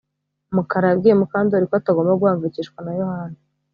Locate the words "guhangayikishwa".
2.21-2.79